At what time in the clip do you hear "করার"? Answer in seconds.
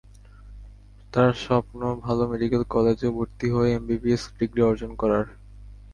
4.95-5.25